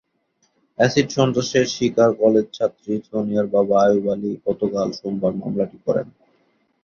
অ্যাসিড-সন্ত্রাসের 0.79 1.65
শিকার 1.67 2.09
কলেজছাত্রী 2.13 2.93
সোনিয়ার 3.07 3.47
বাবা 3.55 3.75
আয়ুব 3.85 4.05
আলী 4.13 4.31
গতকাল 4.45 4.87
সোমবার 4.99 5.33
মামলাটি 5.41 5.77
করেন। 5.85 6.07